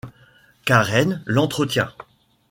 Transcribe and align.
Karen 0.65 1.21
l'entretient. 1.27 1.91